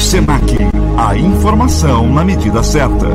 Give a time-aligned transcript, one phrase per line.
[0.00, 0.56] Senac,
[0.96, 3.06] a informação na medida certa.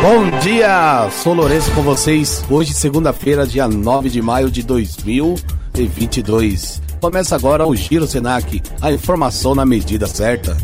[0.00, 2.42] Bom dia, sou Lourenço com vocês.
[2.50, 6.80] Hoje, segunda-feira, dia 9 de maio de 2022.
[7.00, 10.56] Começa agora o Giro Senac, a informação na medida certa.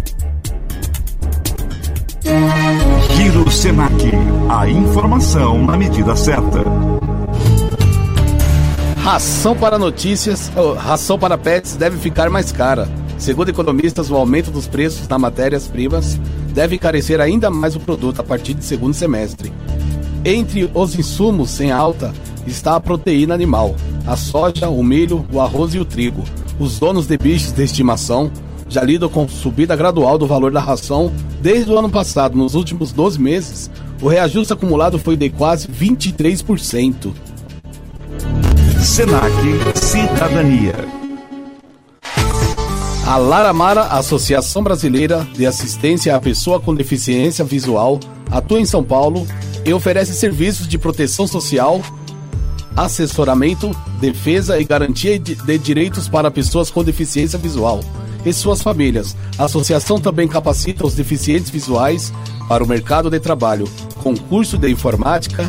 [3.14, 4.10] Giro Senac,
[4.48, 6.64] a informação na medida certa.
[9.02, 12.88] Ração para notícias, ração para pets deve ficar mais cara.
[13.16, 16.20] Segundo economistas, o aumento dos preços nas matérias-primas
[16.52, 19.52] deve encarecer ainda mais o produto a partir do segundo semestre.
[20.24, 22.12] Entre os insumos sem alta
[22.46, 23.74] está a proteína animal,
[24.06, 26.22] a soja, o milho, o arroz e o trigo.
[26.58, 28.30] Os donos de bichos de estimação
[28.68, 32.36] já lidam com subida gradual do valor da ração desde o ano passado.
[32.36, 33.70] Nos últimos 12 meses,
[34.02, 37.12] o reajuste acumulado foi de quase 23%.
[38.80, 39.32] Senac
[39.74, 40.74] Cidadania.
[43.06, 47.98] A Laramara, Associação Brasileira de Assistência à Pessoa com Deficiência Visual,
[48.30, 49.26] atua em São Paulo
[49.64, 51.82] e oferece serviços de proteção social,
[52.76, 57.80] assessoramento, defesa e garantia de direitos para pessoas com deficiência visual
[58.24, 59.16] e suas famílias.
[59.36, 62.12] A associação também capacita os deficientes visuais
[62.48, 63.68] para o mercado de trabalho,
[64.02, 65.48] com curso de informática,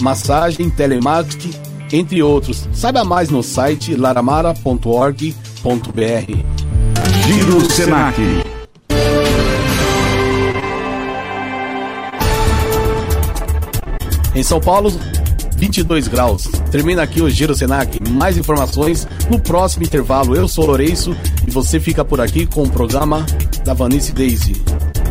[0.00, 2.68] massagem, telemarketing, entre outros.
[2.72, 5.26] Saiba mais no site laramara.org.br.
[7.26, 8.20] Giro Senac.
[14.34, 14.92] Em São Paulo,
[15.56, 16.44] 22 graus.
[16.70, 17.98] Termina aqui o Giro Senac.
[18.10, 20.36] Mais informações no próximo intervalo.
[20.36, 23.24] Eu sou Lourenço e você fica por aqui com o programa
[23.64, 24.62] da Vanice Daisy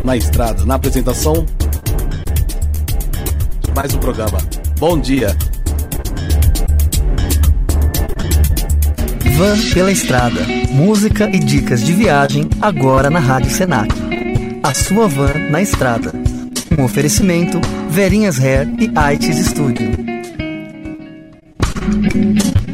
[0.04, 0.64] na estrada.
[0.64, 1.44] Na apresentação,
[3.74, 4.38] mais um programa.
[4.78, 5.36] Bom dia.
[9.36, 10.46] Van pela estrada.
[10.70, 13.94] Música e dicas de viagem agora na Rádio Senac.
[14.62, 16.10] A sua van na estrada.
[16.78, 17.60] Um oferecimento
[17.90, 19.90] Verinhas Hair e AIDS Studio.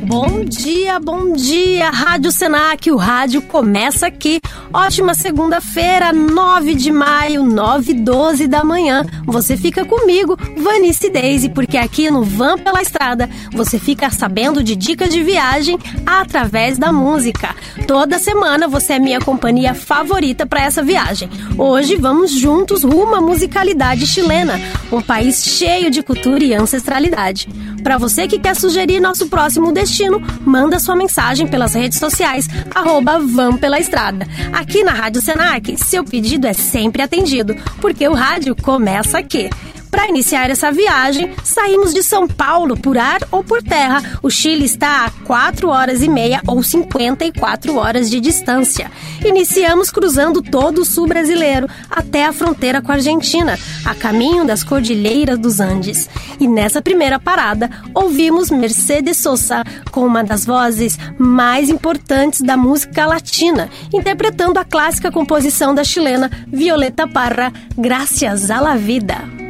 [0.06, 2.88] Bom dia, bom dia, Rádio Senac.
[2.92, 4.38] O rádio começa aqui.
[4.72, 9.04] Ótima segunda-feira, 9 de maio, 9 e 12 da manhã.
[9.26, 14.74] Você fica comigo, Vanice Daisy, porque aqui no Van pela Estrada você fica sabendo de
[14.74, 17.54] dicas de viagem através da música.
[17.86, 21.28] Toda semana você é minha companhia favorita para essa viagem.
[21.58, 24.58] Hoje vamos juntos rumo à musicalidade chilena,
[24.90, 27.46] um país cheio de cultura e ancestralidade.
[27.82, 33.18] Para você que quer sugerir nosso próximo destino, manda sua mensagem pelas redes sociais, arroba
[33.18, 34.26] Vam Pela Estrada.
[34.52, 39.50] Aqui na Rádio Senac, seu pedido é sempre atendido, porque o rádio começa aqui.
[39.92, 44.02] Para iniciar essa viagem, saímos de São Paulo por ar ou por terra.
[44.22, 48.90] O Chile está a 4 horas e meia ou 54 horas de distância.
[49.22, 54.64] Iniciamos cruzando todo o sul brasileiro até a fronteira com a Argentina, a caminho das
[54.64, 56.08] Cordilheiras dos Andes.
[56.40, 63.04] E nessa primeira parada, ouvimos Mercedes Sosa com uma das vozes mais importantes da música
[63.04, 69.41] latina, interpretando a clássica composição da chilena Violeta Parra, Gracias a la Vida.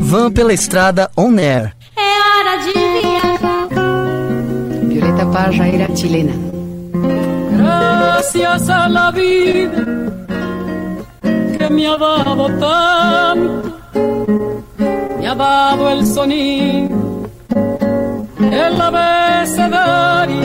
[0.00, 1.74] Van pela estrada on air.
[1.96, 2.72] É hora de
[3.02, 3.68] viajar.
[4.88, 6.32] Violeta Parra era chilena.
[7.56, 9.84] Gracias a la vida
[11.58, 13.76] que me ha dado tanto,
[15.18, 17.28] me ha dado el sonido,
[18.38, 20.38] el abecedario,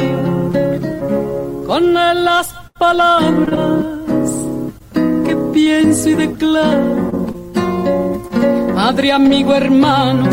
[1.68, 3.80] con las palabras
[5.26, 7.13] que pienso y declaro
[8.74, 10.30] madre, amigo, hermano,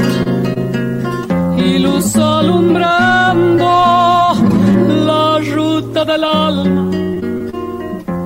[1.56, 3.66] y luz alumbrando
[5.06, 6.90] la ruta del alma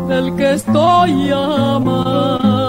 [0.08, 2.64] del que estoy amando.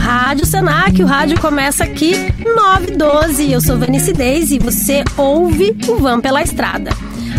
[0.00, 2.14] Rádio Senac, o rádio começa aqui
[2.44, 3.52] 912.
[3.52, 6.90] Eu sou Vanice Deise e você ouve o Van pela Estrada.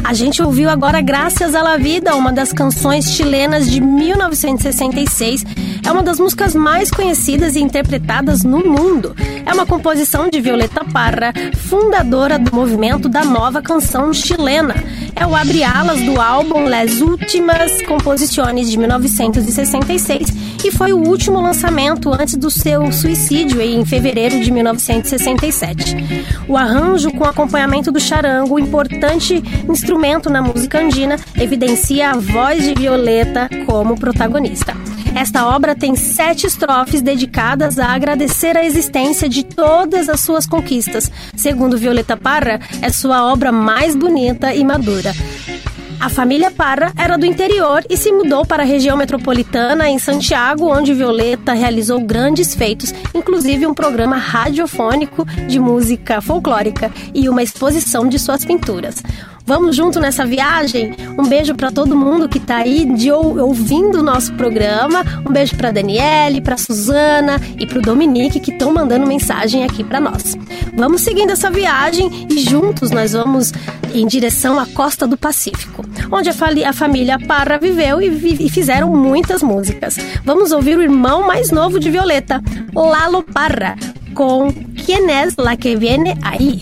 [0.04, 5.46] A gente ouviu agora Graças à la Vida, uma das canções chilenas de 1966.
[5.86, 9.16] É uma das músicas mais conhecidas e interpretadas no mundo.
[9.46, 14.76] É uma composição de Violeta Parra, fundadora do movimento da nova canção chilena.
[15.16, 22.13] É o abre-alas do álbum Les Últimas Composições de 1966 e foi o último lançamento
[22.13, 25.95] antes do seu suicídio em fevereiro de 1967.
[26.48, 32.74] O arranjo com acompanhamento do charango, importante instrumento na música andina, evidencia a voz de
[32.74, 34.74] Violeta como protagonista.
[35.15, 41.12] Esta obra tem sete estrofes dedicadas a agradecer a existência de todas as suas conquistas.
[41.36, 45.13] Segundo Violeta Parra, é sua obra mais bonita e madura.
[46.00, 50.69] A família Parra era do interior e se mudou para a região metropolitana em Santiago,
[50.69, 58.07] onde Violeta realizou grandes feitos, inclusive um programa radiofônico de música folclórica e uma exposição
[58.07, 59.01] de suas pinturas.
[59.45, 60.95] Vamos junto nessa viagem?
[61.18, 65.04] Um beijo para todo mundo que está aí de, ouvindo o nosso programa.
[65.28, 69.84] Um beijo para Daniele, para Suzana e para o Dominique que estão mandando mensagem aqui
[69.84, 70.38] para nós.
[70.75, 73.51] Vamos seguindo essa viagem e juntos nós vamos
[73.94, 78.89] em direção à costa do Pacífico, onde a, família Parra viveu e, vi e fizeram
[78.89, 79.98] muitas músicas.
[80.24, 82.42] Vamos ouvir o irmão mais novo de Violeta,
[82.74, 83.75] Lalo Parra,
[84.16, 84.51] com
[84.86, 86.62] Quem es la que viene aí?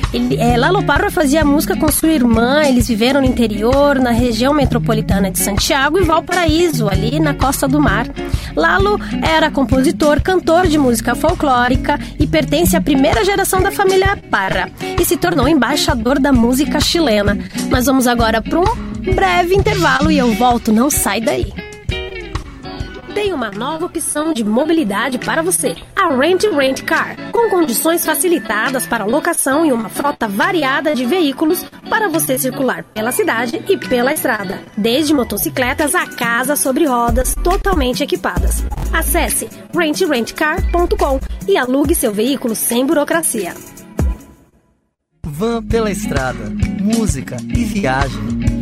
[0.13, 4.53] Ele, é, Lalo Parra fazia música com sua irmã, eles viveram no interior, na região
[4.53, 8.07] metropolitana de Santiago e Valparaíso, ali na costa do mar.
[8.53, 14.69] Lalo era compositor, cantor de música folclórica e pertence à primeira geração da família Parra
[14.99, 17.37] e se tornou embaixador da música chilena.
[17.69, 21.60] Nós vamos agora para um breve intervalo e eu volto, não sai daí.
[23.13, 25.75] Tem uma nova opção de mobilidade para você.
[25.95, 31.65] A Rent Rent Car, com condições facilitadas para locação e uma frota variada de veículos
[31.89, 38.01] para você circular pela cidade e pela estrada, desde motocicletas a casas sobre rodas totalmente
[38.01, 38.63] equipadas.
[38.93, 43.53] Acesse rentrentcar.com e alugue seu veículo sem burocracia.
[45.25, 46.49] Van pela estrada,
[46.79, 48.60] música e viagem.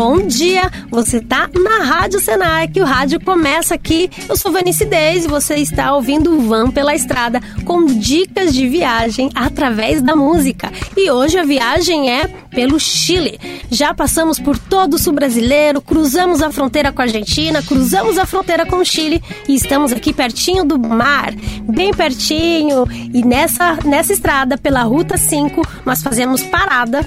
[0.00, 4.10] Bom dia, você tá na Rádio Senac, o rádio começa aqui.
[4.26, 9.28] Eu sou Vanice Deis e você está ouvindo Van pela Estrada com dicas de viagem
[9.34, 10.72] através da música.
[10.96, 13.38] E hoje a viagem é pelo Chile.
[13.70, 18.24] Já passamos por todo o sul brasileiro, cruzamos a fronteira com a Argentina, cruzamos a
[18.24, 21.34] fronteira com o Chile e estamos aqui pertinho do mar,
[21.68, 22.86] bem pertinho.
[23.12, 27.04] E nessa, nessa estrada, pela Ruta 5, nós fazemos parada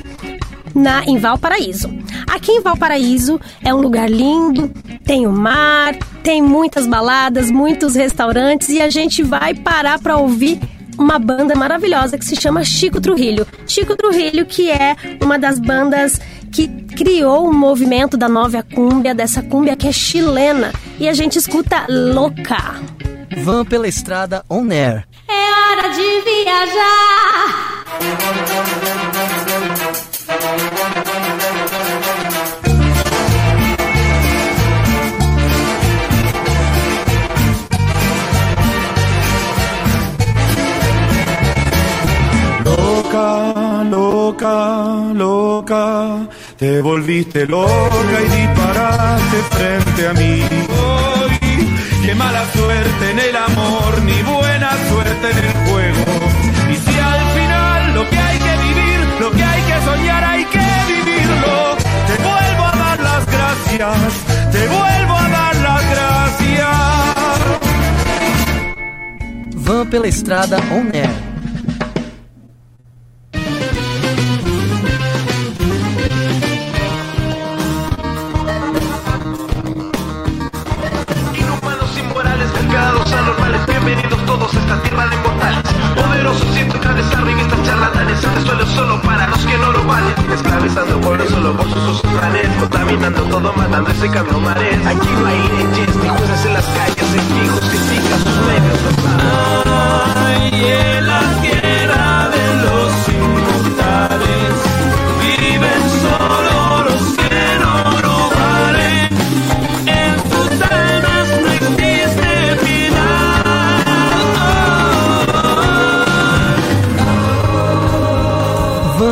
[0.73, 1.89] na em Valparaíso.
[2.27, 4.71] Aqui em Valparaíso é um lugar lindo,
[5.05, 10.59] tem o mar, tem muitas baladas, muitos restaurantes e a gente vai parar para ouvir
[10.97, 13.45] uma banda maravilhosa que se chama Chico Trujillo.
[13.67, 16.19] Chico Trujillo, que é uma das bandas
[16.51, 20.71] que criou o movimento da nova cúmbia, dessa cúmbia que é chilena.
[20.99, 22.75] E a gente escuta Louca.
[23.37, 25.05] Vão pela estrada on air.
[25.27, 27.73] É hora de viajar.
[42.63, 50.43] Loca, loca, loca, te volviste loca y disparaste frente a mí.
[50.69, 51.39] Hoy,
[52.05, 56.12] qué mala suerte en el amor, ni buena suerte en el juego.
[63.77, 66.67] Te vuelvo a dar las gracias.
[69.55, 71.33] Van pela estrada on air
[83.67, 85.62] Bienvenidos todos a esta tierra de mortales
[85.95, 90.99] Poderosos y intocables arribistas charlatanes Este suelo solo para los que no lo valen Esclavizando
[91.01, 94.85] por solo por sus planes, contaminando todo, matando y secando mares.
[94.85, 98.79] Aquí no hay leyes, ni jueces en las calles, el hijo justifica sus medios.
[100.15, 101.72] Ay, en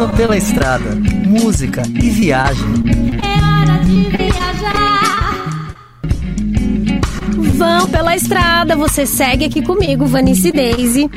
[0.02, 0.96] Van pela estrada,
[1.28, 2.66] música e viagem.
[3.22, 5.76] É hora de viajar.
[7.56, 11.08] Vão pela estrada, você segue aqui comigo, Vanice Daisy.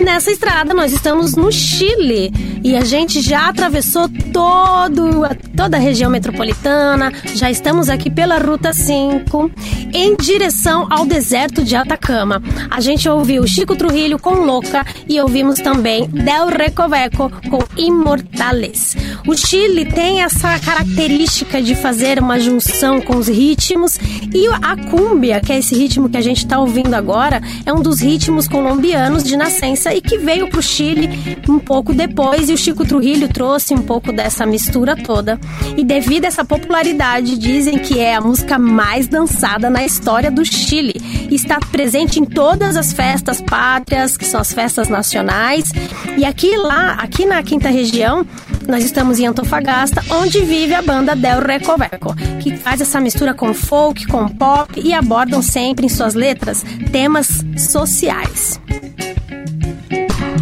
[0.00, 2.32] Nessa estrada nós estamos no Chile
[2.64, 8.72] e a gente já atravessou todo, toda a região metropolitana, já estamos aqui pela Ruta
[8.72, 9.50] 5
[9.92, 12.42] em direção ao deserto de Atacama.
[12.70, 18.96] A gente ouviu Chico Trujillo com Louca e ouvimos também Del Recoveco com Imortales.
[19.26, 23.98] O Chile tem essa característica de fazer uma junção com os ritmos
[24.32, 27.82] e a cúmbia, que é esse ritmo que a gente está ouvindo agora, é um
[27.82, 32.52] dos ritmos colombianos de nascença e que veio para o Chile um pouco depois e
[32.52, 35.38] o Chico Trujillo trouxe um pouco dessa mistura toda.
[35.76, 40.44] E devido a essa popularidade, dizem que é a música mais dançada na história do
[40.44, 40.94] Chile.
[41.30, 45.70] Está presente em todas as festas pátrias, que são as festas nacionais.
[46.16, 48.26] E aqui lá, aqui na quinta região,
[48.68, 53.52] nós estamos em Antofagasta, onde vive a banda Del Recoveco, que faz essa mistura com
[53.52, 58.60] folk, com pop e abordam sempre em suas letras temas sociais.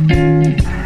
[0.08, 0.77] Thank you.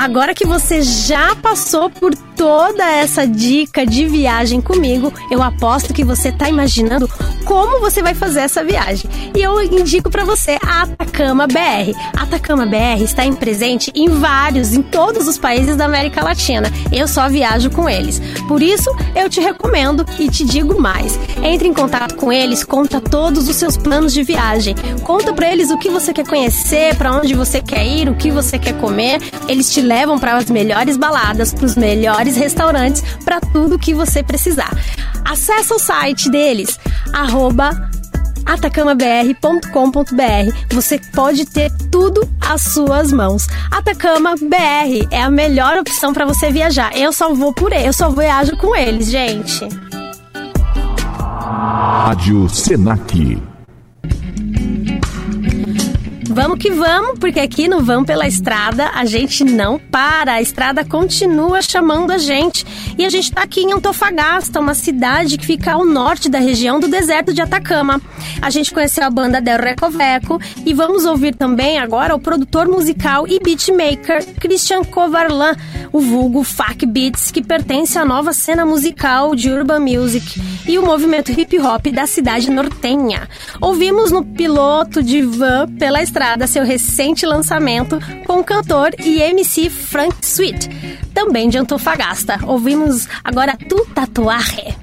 [0.00, 6.02] Agora que você já passou por toda essa dica de viagem comigo, eu aposto que
[6.02, 7.06] você está imaginando
[7.44, 9.10] como você vai fazer essa viagem.
[9.36, 11.92] E eu indico para você a Atacama BR.
[12.16, 16.72] A Atacama BR está em presente em vários, em todos os países da América Latina.
[16.90, 18.22] Eu só viajo com eles.
[18.48, 21.20] Por isso, eu te recomendo e te digo mais.
[21.42, 24.74] Entre em contato com eles, conta todos os seus planos de viagem.
[25.02, 28.30] Conta para eles o que você quer conhecer, para onde você quer ir, o que
[28.30, 29.20] você quer comer.
[29.46, 34.22] Eles te levam para as melhores baladas, para os melhores restaurantes, para tudo que você
[34.22, 34.70] precisar.
[35.24, 36.78] Acesse o site deles,
[37.12, 37.90] arroba
[38.46, 40.72] atacamabr.com.br.
[40.72, 43.48] Você pode ter tudo às suas mãos.
[43.70, 46.96] Atacama BR é a melhor opção para você viajar.
[46.96, 49.68] Eu só vou por ele, eu só viajo com eles, gente.
[52.04, 53.49] Rádio Senac.
[56.32, 60.84] Vamos que vamos, porque aqui no Vão pela Estrada a gente não para, a estrada
[60.84, 62.64] continua chamando a gente.
[62.96, 66.78] E a gente está aqui em Antofagasta, uma cidade que fica ao norte da região
[66.78, 68.00] do deserto de Atacama.
[68.40, 73.26] A gente conheceu a banda Del Recoveco e vamos ouvir também agora o produtor musical
[73.26, 75.56] e beatmaker Christian Kovarlan,
[75.92, 80.86] o vulgo Fak Beats, que pertence à nova cena musical de urban music e o
[80.86, 83.28] movimento hip hop da cidade nortenha.
[83.60, 89.70] Ouvimos no piloto de Van pela Estrada seu recente lançamento com o cantor e MC
[89.70, 90.68] Frank Sweet,
[91.14, 92.38] também de Antofagasta.
[92.46, 94.76] Ouvimos agora Tu Tatuaje.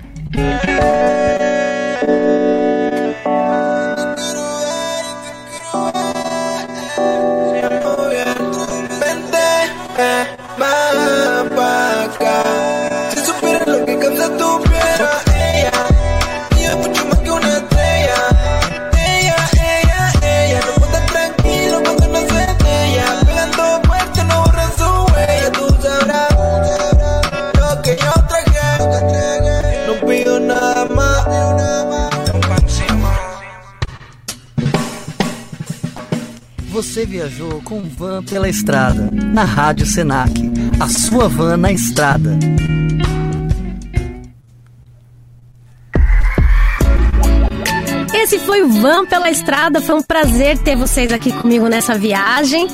[36.77, 40.31] Você viajou com van pela estrada, na Rádio Senac.
[40.79, 42.37] A sua van na estrada.
[48.13, 49.81] Esse foi o Van pela Estrada.
[49.81, 52.67] Foi um prazer ter vocês aqui comigo nessa viagem.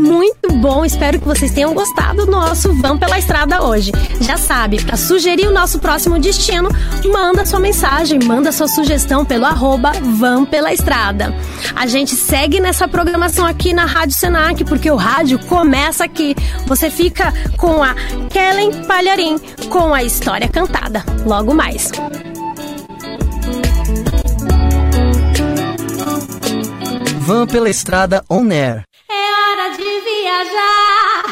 [0.00, 3.92] Muito bom, espero que vocês tenham gostado do nosso Van pela Estrada hoje.
[4.22, 6.70] Já sabe, para sugerir o nosso próximo destino,
[7.12, 11.34] manda sua mensagem, manda sua sugestão pelo arroba Van pela Estrada.
[11.76, 16.34] A gente segue nessa programação aqui na Rádio Senac, porque o rádio começa aqui.
[16.66, 17.94] Você fica com a
[18.30, 19.38] Kellen Palharim,
[19.68, 21.04] com a história cantada.
[21.26, 21.92] Logo mais.
[27.18, 28.89] Van pela estrada on air.
[30.30, 31.24] Viajar.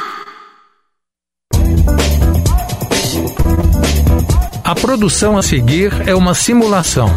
[4.64, 7.08] A produção a seguir é uma simulação.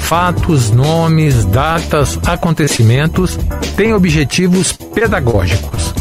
[0.00, 3.38] Fatos, nomes, datas, acontecimentos
[3.76, 5.92] têm objetivos pedagógicos.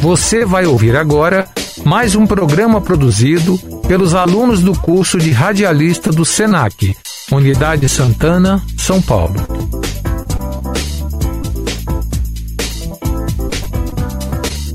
[0.00, 1.46] Você vai ouvir agora
[1.84, 6.96] mais um programa produzido pelos alunos do curso de radialista do SENAC,
[7.30, 9.34] Unidade Santana, São Paulo.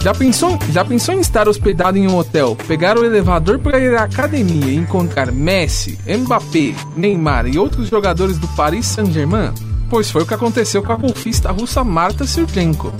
[0.00, 3.94] Já pensou, já pensou em estar hospedado em um hotel, pegar o elevador para ir
[3.94, 9.52] à academia e encontrar Messi, Mbappé, Neymar e outros jogadores do Paris Saint-Germain?
[9.88, 12.92] Pois foi o que aconteceu com a golfista russa Marta Surchenko.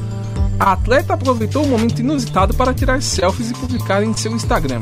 [0.58, 4.80] A atleta aproveitou o momento inusitado para tirar selfies e publicar em seu Instagram.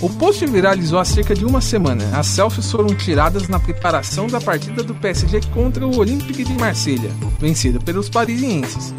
[0.00, 2.02] O post viralizou há cerca de uma semana.
[2.18, 7.10] As selfies foram tiradas na preparação da partida do PSG contra o Olympique de Marselha,
[7.38, 8.92] vencido pelos parisienses.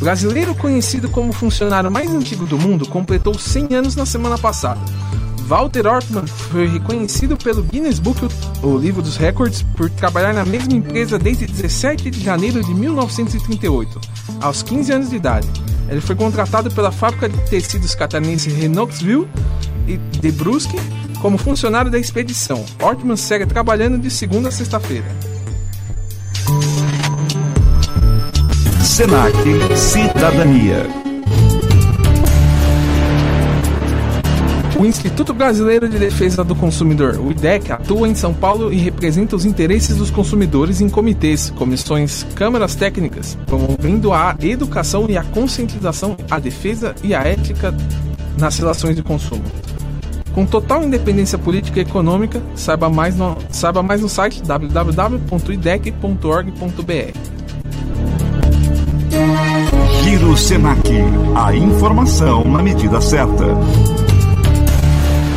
[0.00, 4.80] Brasileiro conhecido como funcionário mais antigo do mundo completou 100 anos na semana passada.
[5.48, 8.20] Walter Ortmann foi reconhecido pelo Guinness Book,
[8.62, 13.98] o livro dos recordes, por trabalhar na mesma empresa desde 17 de janeiro de 1938,
[14.42, 15.48] aos 15 anos de idade.
[15.88, 19.26] Ele foi contratado pela fábrica de tecidos catarinense Renoxville
[19.86, 20.76] e de Brusque
[21.22, 22.62] como funcionário da expedição.
[22.82, 25.06] Ortmann segue trabalhando de segunda a sexta-feira.
[28.84, 29.32] Senac
[29.74, 31.07] Cidadania.
[34.78, 39.34] O Instituto Brasileiro de Defesa do Consumidor, o IDEC, atua em São Paulo e representa
[39.34, 46.16] os interesses dos consumidores em comitês, comissões, câmaras técnicas, promovendo a educação e a conscientização,
[46.30, 47.74] a defesa e a ética
[48.38, 49.42] nas relações de consumo.
[50.32, 55.28] Com total independência política e econômica, saiba mais no, saiba mais no site www.idec.org.br.
[60.04, 60.88] Giro Senac.
[61.34, 63.44] A informação na medida certa.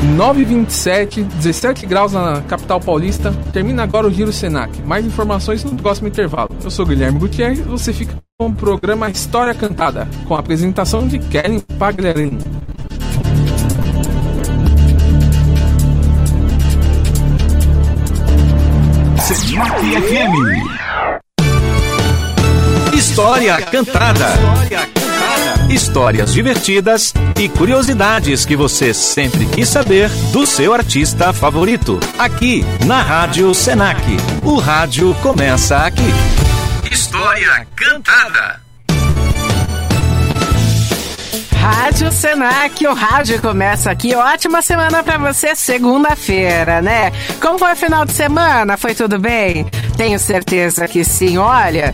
[0.01, 3.31] 927, 17 graus na capital paulista.
[3.53, 4.81] Termina agora o Giro Senac.
[4.81, 6.49] Mais informações no próximo intervalo.
[6.63, 11.07] Eu sou Guilherme Gutierrez e você fica com o programa História Cantada, com a apresentação
[11.07, 12.39] de Kellen Pagliarini.
[19.19, 20.81] Senac FM.
[22.95, 25.10] História Cantada.
[25.71, 31.97] Histórias divertidas e curiosidades que você sempre quis saber do seu artista favorito.
[32.19, 34.01] Aqui na Rádio Senac.
[34.43, 36.01] O rádio começa aqui.
[36.91, 38.70] História Cantada.
[41.61, 44.15] Rádio Senac, o rádio começa aqui.
[44.15, 47.11] Ótima semana para você, segunda-feira, né?
[47.39, 48.77] Como foi o final de semana?
[48.77, 49.67] Foi tudo bem?
[49.95, 51.37] Tenho certeza que sim.
[51.37, 51.93] Olha,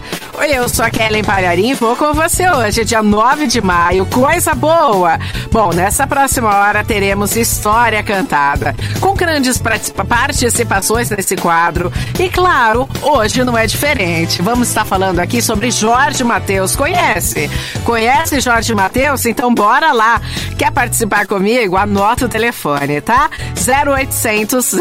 [0.50, 4.06] eu sou a Kellen Palharim e vou com você hoje, dia 9 de maio.
[4.06, 5.20] Coisa boa!
[5.52, 11.92] Bom, nessa próxima hora teremos História Cantada, com grandes participações nesse quadro.
[12.18, 14.42] E claro, hoje não é diferente.
[14.42, 16.74] Vamos estar falando aqui sobre Jorge Matheus.
[16.74, 17.50] Conhece?
[17.84, 19.26] Conhece Jorge Matheus?
[19.26, 20.22] Então bora lá.
[20.56, 21.76] Quer participar comigo?
[21.76, 23.30] Anota o telefone, tá?
[23.68, 24.72] 0800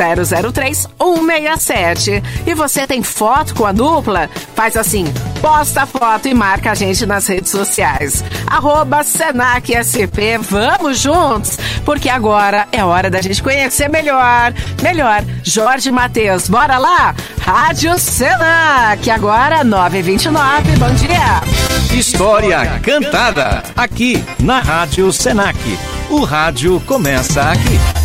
[0.52, 2.22] 003 167.
[2.46, 4.28] E você tem foto com a dupla?
[4.54, 5.06] Faz assim,
[5.40, 8.22] posta a foto e marca a gente nas redes sociais.
[8.46, 10.36] Arroba Senac SP.
[10.38, 16.48] Vamos juntos, porque agora é hora da gente conhecer melhor, melhor, Jorge Matheus.
[16.48, 17.14] Bora lá?
[17.40, 20.76] Rádio Senac, agora 929.
[20.76, 21.55] Bom dia.
[21.96, 23.62] História Cantada.
[23.74, 25.58] Aqui na Rádio Senac.
[26.10, 27.95] O rádio começa aqui.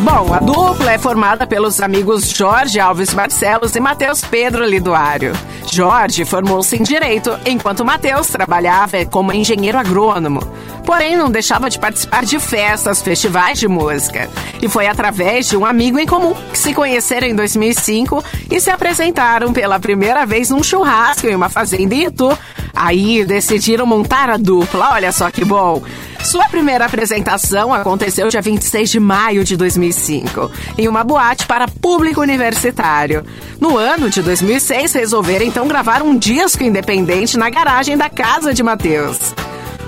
[0.00, 5.32] Bom, a dupla é formada pelos amigos Jorge Alves Barcelos e Matheus Pedro Liduário.
[5.72, 10.40] Jorge formou-se em Direito, enquanto Matheus trabalhava como engenheiro agrônomo.
[10.84, 14.28] Porém, não deixava de participar de festas, festivais de música.
[14.60, 18.70] E foi através de um amigo em comum que se conheceram em 2005 e se
[18.70, 22.36] apresentaram pela primeira vez num churrasco em uma fazenda em Itu.
[22.74, 25.80] Aí decidiram montar a dupla, olha só que bom.
[26.24, 32.20] Sua primeira apresentação aconteceu dia 26 de maio de 2005, em uma boate para público
[32.20, 33.24] universitário.
[33.60, 38.62] No ano de 2006, resolveram então gravar um disco independente na garagem da casa de
[38.62, 39.34] Matheus.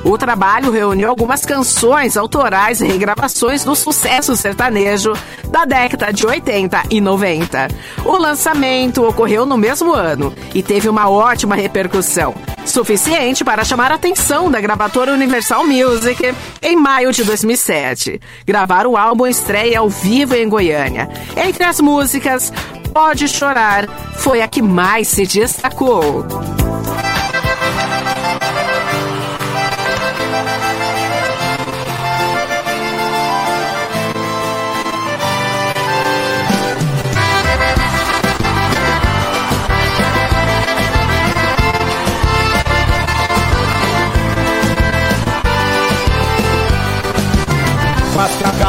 [0.07, 5.13] O trabalho reuniu algumas canções autorais e regravações do sucesso sertanejo
[5.49, 7.67] da década de 80 e 90.
[8.05, 13.97] O lançamento ocorreu no mesmo ano e teve uma ótima repercussão, suficiente para chamar a
[13.97, 18.21] atenção da gravadora Universal Music em maio de 2007.
[18.47, 21.09] Gravar o álbum estreia ao vivo em Goiânia.
[21.37, 22.53] Entre as músicas,
[22.95, 23.89] Pode Chorar
[24.19, 26.25] foi a que mais se destacou.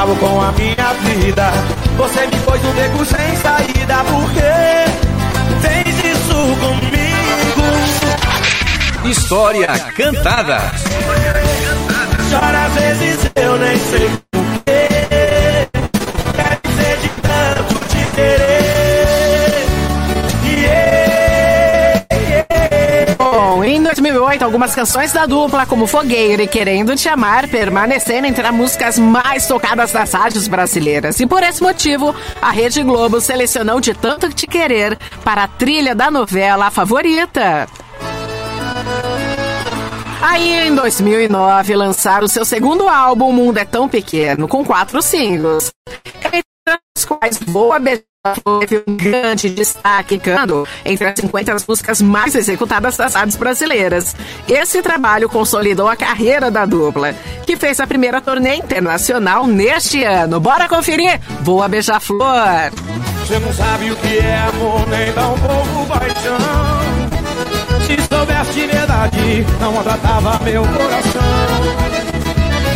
[0.08, 1.52] Mas que acabo com a minha vida
[1.98, 4.40] Você me pôs no beco sem saída Por que
[5.68, 7.08] fez isso comigo?
[9.06, 10.72] História cantada.
[12.30, 14.27] Chora às vezes eu nem sei
[24.38, 29.00] 2008, algumas canções da dupla, como Fogueira e Querendo Te Amar, permaneceram entre as músicas
[29.00, 31.20] mais tocadas das rádios brasileiras.
[31.20, 35.96] E por esse motivo, a Rede Globo selecionou De Tanto Te Querer para a trilha
[35.96, 37.68] da novela favorita.
[40.22, 45.72] Aí, em 2009, lançaram seu segundo álbum, O Mundo é Tão Pequeno, com quatro singles.
[46.98, 52.98] Os quais Boa Beija-Flor teve um grande destaque, ficando entre as 50 músicas mais executadas
[52.98, 54.16] das rádios brasileiras.
[54.48, 57.14] Esse trabalho consolidou a carreira da dupla,
[57.46, 60.40] que fez a primeira turnê internacional neste ano.
[60.40, 61.20] Bora conferir?
[61.42, 62.72] Boa Beija-Flor!
[63.28, 66.88] Você não sabe o que é amor, nem tão pouco paixão.
[67.86, 71.98] Se soubesse de verdade, não maltratava meu coração.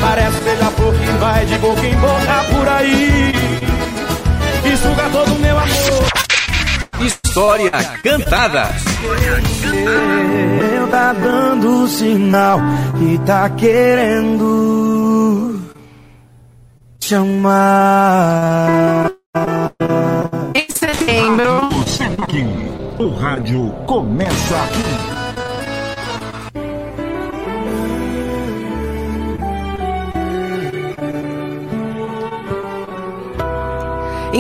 [0.02, 3.31] Parece beija-flor que vai de boca em boca por aí.
[4.82, 6.12] Suga todo o meu amor.
[7.02, 7.72] História
[8.04, 8.70] cantada.
[10.74, 12.60] Eu tá dando sinal
[13.02, 14.42] e tá querendo
[17.00, 19.12] te amar.
[20.56, 21.70] Em setembro,
[23.00, 24.70] O rádio começa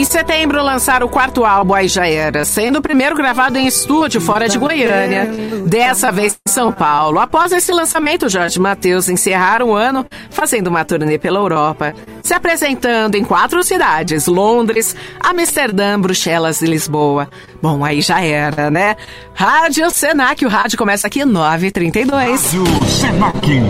[0.01, 4.19] Em setembro, lançaram o quarto álbum Aí Já Era, sendo o primeiro gravado em estúdio
[4.19, 5.29] fora de Goiânia,
[5.67, 7.19] dessa vez em São Paulo.
[7.19, 13.13] Após esse lançamento, Jorge Matheus encerraram o ano fazendo uma turnê pela Europa, se apresentando
[13.13, 17.29] em quatro cidades: Londres, Amsterdã, Bruxelas e Lisboa.
[17.61, 18.95] Bom, aí já era, né?
[19.35, 22.09] Rádio Senac, o rádio começa aqui 9h32.
[22.09, 23.61] Rádio Senac.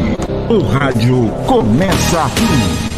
[0.49, 2.90] O rádio começa aqui.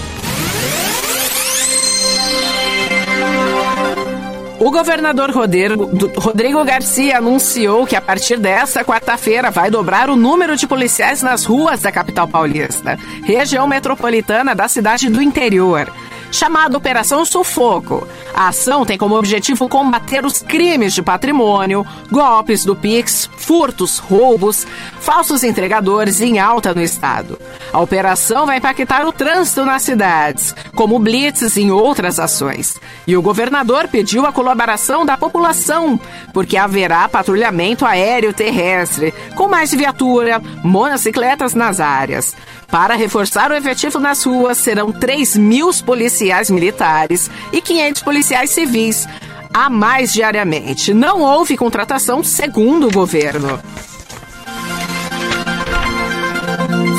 [4.64, 10.66] O governador Rodrigo, Garcia anunciou que a partir desta quarta-feira vai dobrar o número de
[10.66, 15.92] policiais nas ruas da capital paulista, região metropolitana da cidade do interior.
[16.34, 18.08] Chamada Operação Sufoco.
[18.34, 24.66] A ação tem como objetivo combater os crimes de patrimônio, golpes do Pix, furtos, roubos,
[25.00, 27.40] falsos entregadores em alta no estado.
[27.72, 32.80] A operação vai impactar o trânsito nas cidades, como blitzes e outras ações.
[33.06, 36.00] E o governador pediu a colaboração da população,
[36.34, 42.36] porque haverá patrulhamento aéreo terrestre, com mais viatura, monocicletas nas áreas.
[42.72, 49.08] Para reforçar o efetivo nas ruas, serão 3 mil policiais militares e 500 policiais civis
[49.54, 50.94] a mais diariamente.
[50.94, 53.60] Não houve contratação segundo o governo.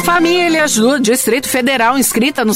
[0.05, 2.47] Famílias do Distrito Federal inscritas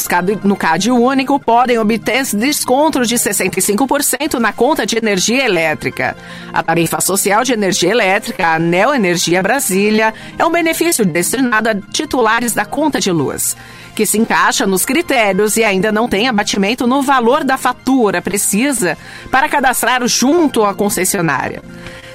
[0.45, 6.15] no CAD Único podem obter desconto de 65% na conta de energia elétrica.
[6.53, 11.75] A tarifa social de energia elétrica, a Neo Energia Brasília, é um benefício destinado a
[11.75, 13.57] titulares da conta de luz,
[13.95, 18.99] que se encaixa nos critérios e ainda não tem abatimento no valor da fatura precisa
[19.31, 21.63] para cadastrar junto à concessionária.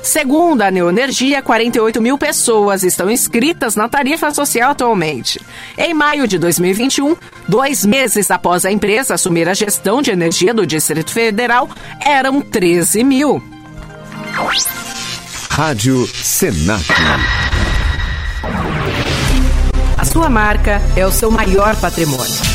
[0.03, 5.39] Segundo a Neoenergia, 48 mil pessoas estão inscritas na tarifa social atualmente.
[5.77, 7.15] Em maio de 2021,
[7.47, 11.69] dois meses após a empresa assumir a gestão de energia do Distrito Federal,
[12.05, 13.41] eram 13 mil.
[15.49, 16.83] Rádio Senac.
[19.97, 22.52] As sua marca é o seu maior patrimônio.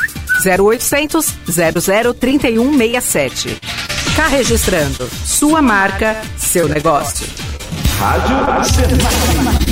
[0.45, 3.61] 0800 00 3167.
[4.17, 7.25] Carregistrando, sua marca, seu negócio.
[7.99, 9.64] Rádio Senac.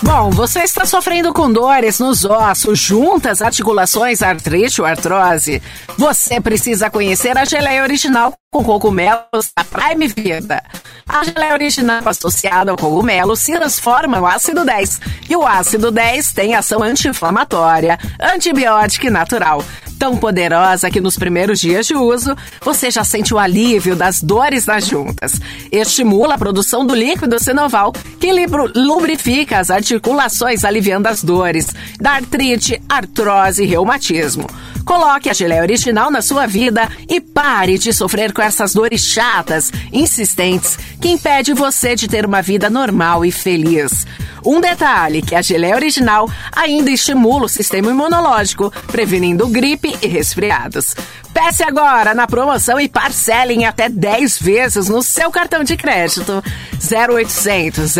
[0.00, 5.60] Bom, você está sofrendo com dores nos ossos, juntas, articulações, artrite ou artrose?
[5.96, 10.62] Você precisa conhecer a geleia original com cogumelos da Prime Vida.
[11.06, 15.00] A geleia original associada ao cogumelo se transforma no ácido 10.
[15.28, 19.62] E o ácido 10 tem ação anti-inflamatória, antibiótica e natural.
[19.98, 24.64] Tão poderosa que nos primeiros dias de uso, você já sente o alívio das dores
[24.64, 25.40] nas juntas.
[25.72, 28.30] Estimula a produção do líquido sinoval, que
[28.76, 31.66] lubrifica as articulações, aliviando as dores
[32.00, 34.46] da artrite, artrose e reumatismo.
[34.88, 39.72] Coloque a geleia original na sua vida e pare de sofrer com essas dores chatas,
[39.92, 44.06] insistentes, que impede você de ter uma vida normal e feliz.
[44.46, 50.94] Um detalhe que a geleia original ainda estimula o sistema imunológico, prevenindo gripe e resfriados.
[51.34, 56.40] Peça agora na promoção e parcele em até 10 vezes no seu cartão de crédito.
[56.80, 57.92] 0800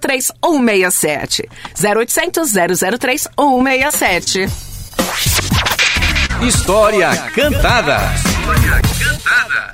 [0.00, 1.48] 003 167.
[1.80, 2.50] 0800
[2.98, 4.48] 003 167.
[6.42, 8.00] História Cantada.
[8.16, 9.73] História Cantada.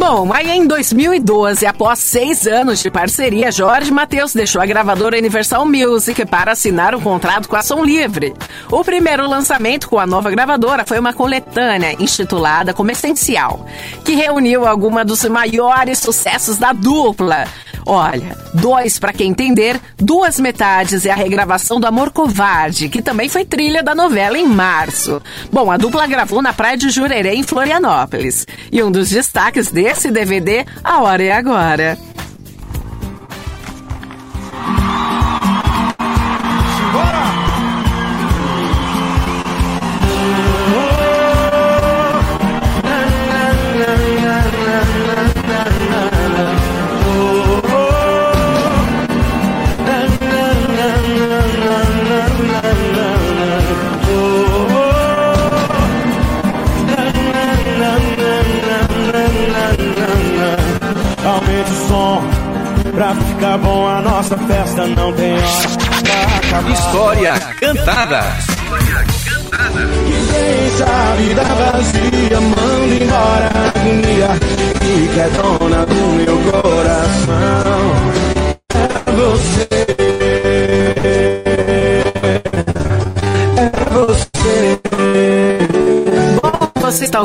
[0.00, 5.66] Bom, aí em 2012, após seis anos de parceria, Jorge Matheus deixou a gravadora Universal
[5.66, 8.32] Music para assinar um contrato com a Som Livre.
[8.72, 13.66] O primeiro lançamento com a nova gravadora foi uma coletânea intitulada Como Essencial,
[14.02, 17.44] que reuniu alguns dos maiores sucessos da dupla.
[17.86, 23.28] Olha, dois para quem entender, duas metades é a regravação do Amor Covarde, que também
[23.28, 25.20] foi trilha da novela em março.
[25.52, 28.46] Bom, a dupla gravou na praia de Jurerê, em Florianópolis.
[28.70, 31.98] E um dos destaques desse DVD, A Hora é Agora.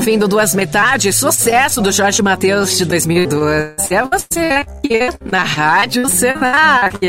[0.05, 3.91] Ouvindo Duas Metades, sucesso do Jorge Matheus de 2012.
[3.91, 6.99] É você aqui na Rádio Senac.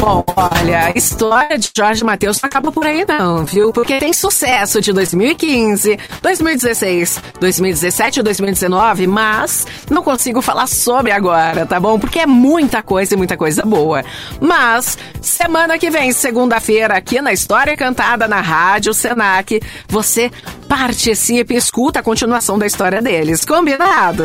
[0.00, 3.70] Bom, olha, a história de Jorge Matheus não acaba por aí não, viu?
[3.70, 11.66] Porque tem sucesso de 2015, 2016, 2017 e 2019, mas não consigo falar sobre agora,
[11.66, 11.98] tá bom?
[11.98, 14.02] Porque é muita coisa e muita coisa boa.
[14.40, 20.30] Mas, semana que vem, segunda-feira, aqui na História Cantada na Rádio Senac, você
[20.66, 24.24] participa e escuta a continuação da história deles, combinado?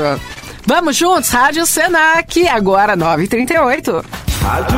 [0.65, 4.05] Vamos juntos, Rádio Senac, agora 9h38.
[4.45, 4.77] Rádio.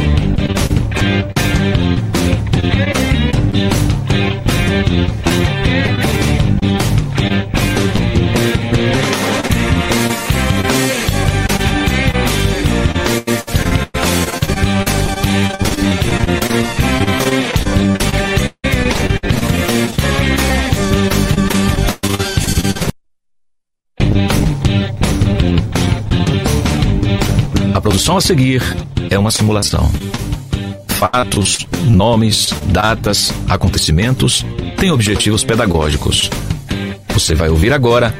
[28.19, 28.61] A seguir
[29.09, 29.89] é uma simulação.
[30.89, 36.29] Fatos, nomes, datas, acontecimentos têm objetivos pedagógicos.
[37.13, 38.13] Você vai ouvir agora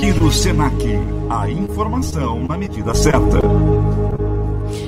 [0.00, 0.84] Giro Senac.
[1.28, 3.40] A informação na medida certa.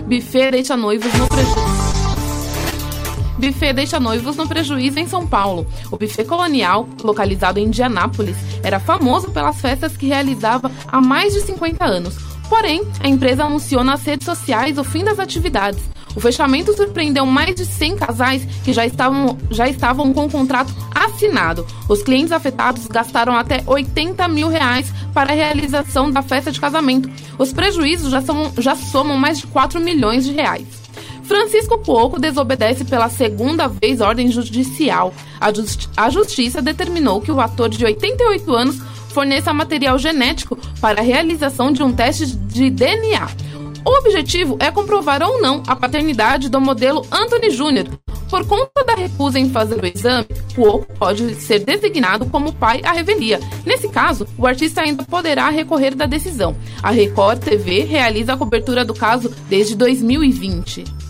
[0.07, 1.68] Buffet deixa noivos no prejuízo.
[3.39, 5.67] Buffet deixa noivos no prejuízo em São Paulo.
[5.91, 11.43] O buffet colonial, localizado em Indianápolis, era famoso pelas festas que realizava há mais de
[11.43, 12.17] 50 anos.
[12.49, 15.81] Porém, a empresa anunciou nas redes sociais o fim das atividades.
[16.17, 20.75] O fechamento surpreendeu mais de 100 casais que já estavam, já estavam com o contrato
[20.93, 21.65] assinado.
[21.89, 27.09] Os clientes afetados gastaram até 80 mil reais para a realização da festa de casamento.
[27.39, 30.88] Os prejuízos já, são, já somam mais de 4 milhões de reais.
[31.29, 35.13] Francisco Cuoco desobedece pela segunda vez ordem judicial.
[35.39, 38.79] A, justi a justiça determinou que o ator de 88 anos
[39.11, 43.29] forneça material genético para a realização de um teste de DNA.
[43.85, 47.91] O objetivo é comprovar ou não a paternidade do modelo Anthony Jr.
[48.31, 52.93] Por conta da recusa em fazer o exame, Cuoco pode ser designado como pai à
[52.93, 53.39] revelia.
[53.67, 56.57] Nesse caso, o artista ainda poderá recorrer da decisão.
[56.83, 61.08] A Record TV realiza a cobertura do caso desde 2020.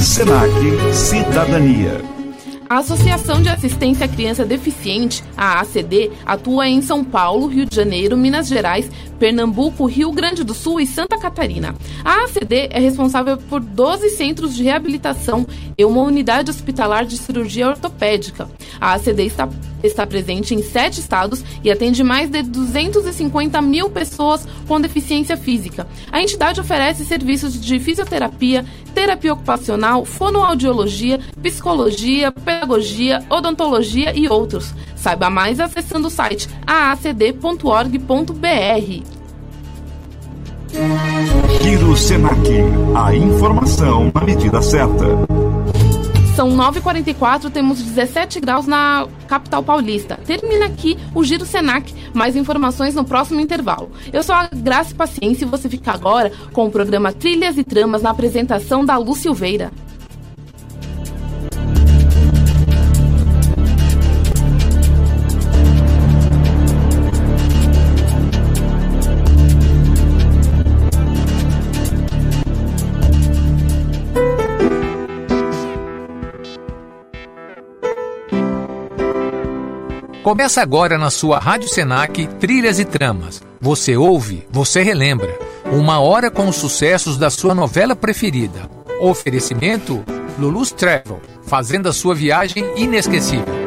[0.00, 0.50] Senac
[0.92, 2.00] Cidadania.
[2.68, 7.74] A Associação de Assistência à Criança Deficiente, a ACD, atua em São Paulo, Rio de
[7.74, 11.74] Janeiro, Minas Gerais, Pernambuco, Rio Grande do Sul e Santa Catarina.
[12.04, 15.46] A ACD é responsável por 12 centros de reabilitação
[15.78, 18.48] e uma unidade hospitalar de cirurgia ortopédica.
[18.80, 19.48] A ACD está,
[19.82, 25.86] está presente em sete estados e atende mais de 250 mil pessoas com deficiência física.
[26.10, 34.74] A entidade oferece serviços de fisioterapia, terapia ocupacional, fonoaudiologia, psicologia, pedagogia, odontologia e outros.
[34.94, 37.96] Saiba mais acessando o site aacd.org.br.
[41.62, 42.48] Giro Senac.
[42.94, 45.35] A informação na medida certa.
[46.36, 50.20] São 9h44, temos 17 graus na capital paulista.
[50.26, 51.94] Termina aqui o Giro Senac.
[52.12, 53.90] Mais informações no próximo intervalo.
[54.12, 57.64] Eu sou a Graça e Paciência e você fica agora com o programa Trilhas e
[57.64, 59.72] Tramas na apresentação da Lu Silveira.
[80.26, 83.40] Começa agora na sua Rádio Senac Trilhas e Tramas.
[83.60, 85.38] Você ouve, você relembra.
[85.70, 88.68] Uma hora com os sucessos da sua novela preferida.
[89.00, 90.04] Oferecimento
[90.36, 93.65] Lulus Travel, fazendo a sua viagem inesquecível.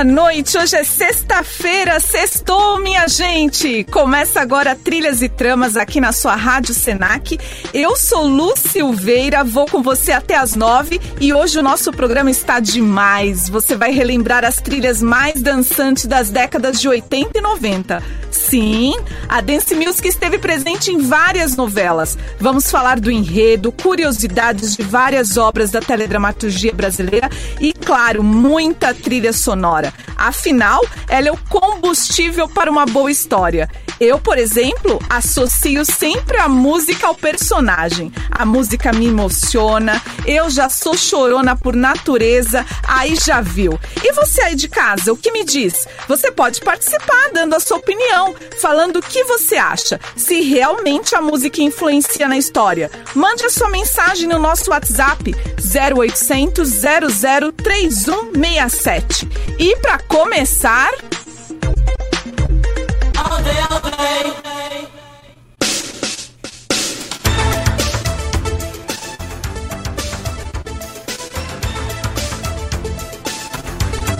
[0.00, 3.84] Boa noite, hoje é sexta-feira, sextou, minha gente!
[3.84, 7.38] Começa agora Trilhas e Tramas aqui na sua Rádio Senac.
[7.74, 12.30] Eu sou Lu Silveira, vou com você até as nove e hoje o nosso programa
[12.30, 13.50] está demais.
[13.50, 18.02] Você vai relembrar as trilhas mais dançantes das décadas de 80 e 90.
[18.30, 18.94] Sim,
[19.28, 22.16] a Dance Music esteve presente em várias novelas.
[22.38, 27.28] Vamos falar do enredo, curiosidades de várias obras da teledramaturgia brasileira
[27.60, 29.92] e, claro, muita trilha sonora.
[30.16, 33.68] Afinal, ela é o combustível para uma boa história.
[34.00, 38.10] Eu, por exemplo, associo sempre a música ao personagem.
[38.30, 43.78] A música me emociona, eu já sou chorona por natureza, aí já viu.
[44.02, 45.86] E você aí de casa, o que me diz?
[46.08, 51.20] Você pode participar dando a sua opinião, falando o que você acha, se realmente a
[51.20, 52.90] música influencia na história.
[53.14, 59.28] Mande a sua mensagem no nosso WhatsApp 0800 00 3167.
[59.58, 60.90] E para começar.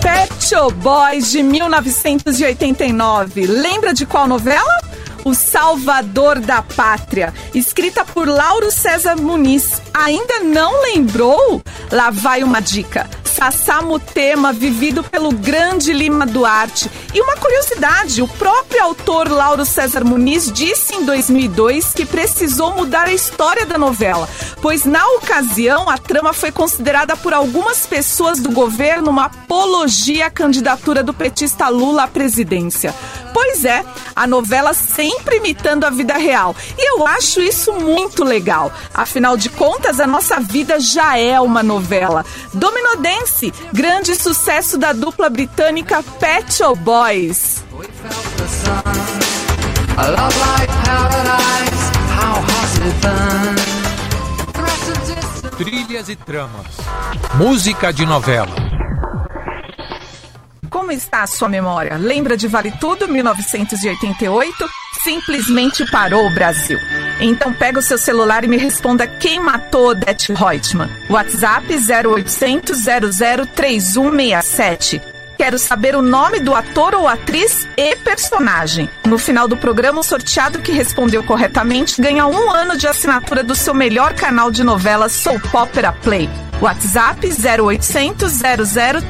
[0.01, 3.47] Pet Shop Boys de 1989.
[3.47, 4.81] Lembra de qual novela?
[5.23, 9.79] O Salvador da Pátria, escrita por Lauro César Muniz.
[9.93, 11.61] Ainda não lembrou?
[11.91, 13.07] Lá vai uma dica.
[13.41, 16.91] Sassá Mutema, vivido pelo grande Lima Duarte.
[17.11, 23.07] E uma curiosidade, o próprio autor Lauro César Muniz disse em 2002 que precisou mudar
[23.07, 24.29] a história da novela,
[24.61, 30.29] pois na ocasião a trama foi considerada por algumas pessoas do governo uma apologia à
[30.29, 32.93] candidatura do petista Lula à presidência.
[33.33, 33.83] Pois é,
[34.15, 36.55] a novela sempre imitando a vida real.
[36.77, 38.71] E eu acho isso muito legal.
[38.93, 42.25] Afinal de contas, a nossa vida já é uma novela.
[42.53, 47.63] Domino Dance, grande sucesso da dupla britânica Pet Shop Boys.
[55.57, 56.65] Trilhas e tramas.
[57.35, 58.80] Música de novela.
[60.71, 61.97] Como está a sua memória?
[61.97, 64.69] Lembra de Vale Tudo, 1988?
[65.03, 66.79] Simplesmente parou o Brasil.
[67.19, 70.89] Então pega o seu celular e me responda quem matou Odete Reutemann.
[71.09, 75.01] WhatsApp 0800 00 3167.
[75.37, 78.89] Quero saber o nome do ator ou atriz e personagem.
[79.05, 83.55] No final do programa, o sorteado que respondeu corretamente ganha um ano de assinatura do
[83.55, 86.29] seu melhor canal de novelas Soap Opera Play.
[86.61, 89.01] WhatsApp 0800 00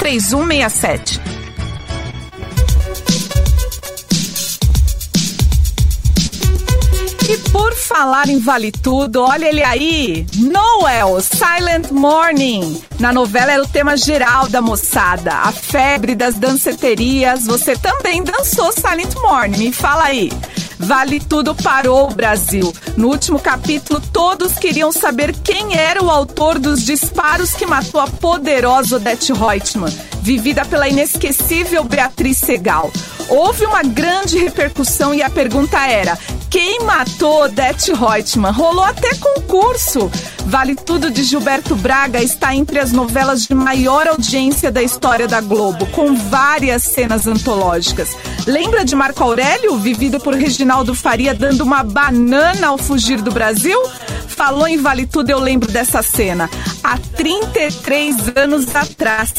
[7.32, 10.26] E por falar em Vale Tudo, olha ele aí!
[10.36, 12.84] Noel, Silent Morning.
[13.00, 17.46] Na novela era o tema geral da moçada, a febre das danceterias.
[17.46, 20.30] Você também dançou Silent Morning, me fala aí.
[20.78, 22.74] Vale Tudo parou o Brasil.
[22.98, 28.08] No último capítulo, todos queriam saber quem era o autor dos disparos que matou a
[28.08, 32.92] poderosa Odete Reutemann, vivida pela inesquecível Beatriz Segal.
[33.32, 36.20] Houve uma grande repercussão e a pergunta era:
[36.50, 38.52] quem matou Odete Reutemann?
[38.52, 40.12] Rolou até concurso.
[40.48, 45.40] Vale Tudo de Gilberto Braga está entre as novelas de maior audiência da história da
[45.40, 48.18] Globo, com várias cenas antológicas.
[48.46, 53.82] Lembra de Marco Aurélio, vivido por Reginaldo Faria, dando uma banana ao fugir do Brasil?
[54.28, 56.50] Falou em Vale Tudo, eu lembro dessa cena.
[56.84, 59.34] Há 33 anos atrás.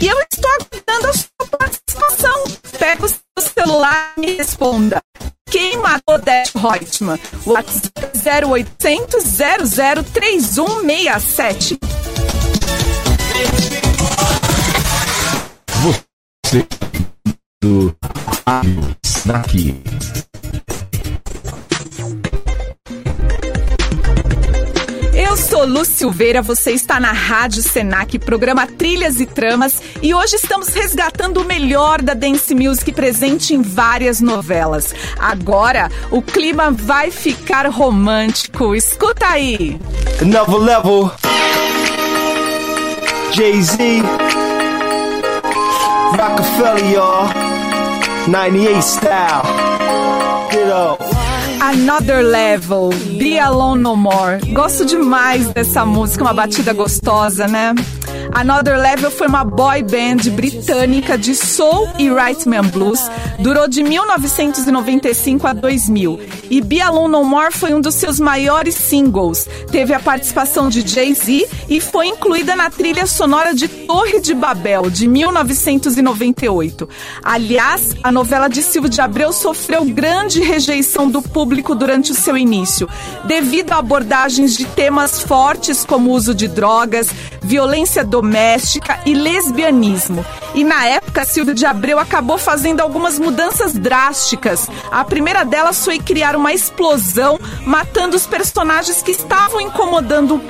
[0.00, 2.44] E eu estou aguardando a sua participação.
[2.78, 5.00] Pega o seu celular me responda.
[5.50, 7.18] Quem matou Dash Reutemann?
[7.46, 11.78] WhatsApp 0800 00 3167.
[15.82, 16.66] Você
[17.62, 17.96] do
[19.26, 19.82] daqui.
[20.32, 20.33] Eu
[25.64, 30.68] sou Lu Silveira, você está na Rádio Senac, programa Trilhas e Tramas, e hoje estamos
[30.68, 34.94] resgatando o melhor da dance music presente em várias novelas.
[35.18, 38.74] Agora, o clima vai ficar romântico.
[38.74, 39.80] Escuta aí.
[40.20, 41.10] Another level.
[43.32, 44.02] Jay-Z.
[46.10, 47.28] Rockefeller, y'all.
[48.28, 49.73] 98 style.
[51.66, 54.38] Another Level, Be Alone No More.
[54.52, 57.74] Gosto demais dessa música, uma batida gostosa, né?
[58.34, 63.00] Another Level foi uma boy band britânica de soul e rhythm blues.
[63.38, 66.20] Durou de 1995 a 2000.
[66.50, 69.48] E Be Alone No More foi um dos seus maiores singles.
[69.70, 74.90] Teve a participação de Jay-Z e foi incluída na trilha sonora de Torre de Babel,
[74.90, 76.88] de 1998.
[77.22, 82.36] Aliás, a novela de Silvio de Abreu sofreu grande rejeição do público durante o seu
[82.36, 82.88] início,
[83.24, 87.08] devido a abordagens de temas fortes como uso de drogas,
[87.40, 88.23] violência doméstica
[89.04, 90.24] e lesbianismo.
[90.54, 94.68] E na época, Silvio de Abreu acabou fazendo algumas mudanças drásticas.
[94.90, 100.40] A primeira delas foi criar uma explosão, matando os personagens que estavam incomodando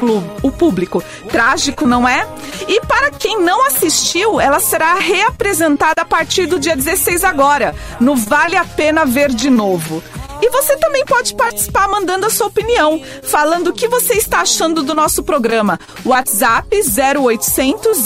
[0.42, 1.02] o público.
[1.30, 2.26] Trágico, não é?
[2.68, 8.14] E para quem não assistiu, ela será reapresentada a partir do dia 16 agora, no
[8.14, 10.02] Vale a Pena Ver de Novo.
[10.45, 14.82] E você também pode participar mandando a sua opinião, falando o que você está achando
[14.82, 15.80] do nosso programa.
[16.05, 17.97] WhatsApp 0800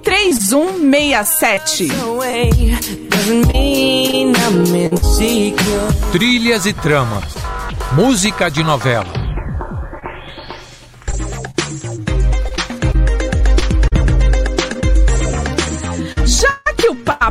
[0.00, 1.88] 003167.
[6.12, 7.34] Trilhas e tramas.
[7.96, 9.30] Música de novela.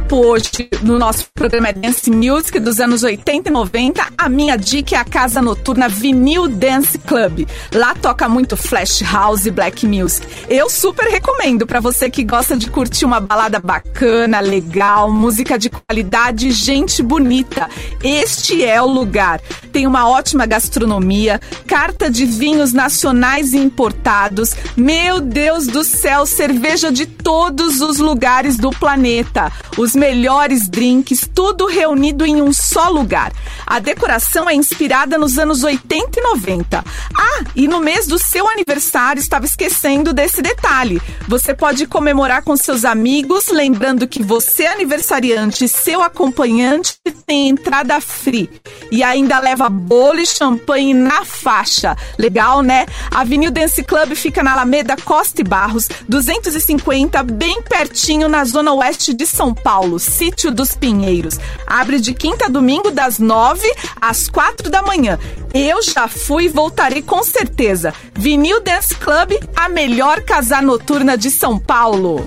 [0.09, 4.05] papo hoje no nosso programa é Dance Music dos anos 80 e 90.
[4.17, 7.47] A minha dica é a casa noturna Vinil Dance Club.
[7.73, 10.27] Lá toca muito Flash House e Black Music.
[10.49, 15.69] Eu super recomendo para você que gosta de curtir uma balada bacana, legal, música de
[15.69, 17.69] qualidade, gente bonita.
[18.03, 19.39] Este é o lugar.
[19.71, 24.53] Tem uma ótima gastronomia, carta de vinhos nacionais e importados.
[24.75, 31.67] Meu Deus do céu, cerveja de todos os lugares do planeta os melhores drinks, tudo
[31.67, 33.32] reunido em um só lugar.
[33.65, 36.84] A decoração é inspirada nos anos 80 e 90.
[37.15, 41.01] Ah, e no mês do seu aniversário, estava esquecendo desse detalhe.
[41.27, 46.95] Você pode comemorar com seus amigos, lembrando que você, aniversariante e seu acompanhante,
[47.27, 48.49] tem entrada free.
[48.91, 51.95] E ainda leva bolo e champanhe na faixa.
[52.17, 52.86] Legal, né?
[53.11, 58.73] A Avenida Dance Club fica na Alameda Costa e Barros, 250, bem pertinho na zona
[58.73, 59.49] oeste de São.
[59.53, 61.18] Paulo, Sítio dos Pinheiros.
[61.67, 63.67] Abre de quinta a domingo, das nove
[63.99, 65.17] às quatro da manhã.
[65.53, 67.93] Eu já fui e voltarei com certeza.
[68.13, 72.26] Vinil Dance Club, a melhor casa noturna de São Paulo.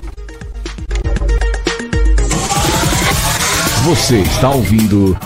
[3.85, 5.17] Você está ouvindo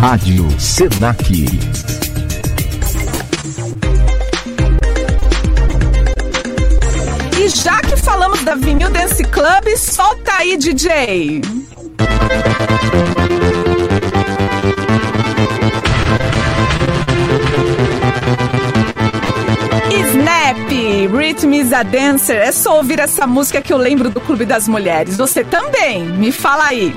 [0.00, 1.34] Rádio Senac.
[7.38, 11.42] E já que falamos da Vinil Dance Club, solta aí, DJ!
[20.10, 20.56] Snap,
[21.10, 22.36] Rhythm is a Dancer.
[22.36, 25.16] É só ouvir essa música que eu lembro do Clube das Mulheres.
[25.16, 26.04] Você também?
[26.04, 26.94] Me fala aí.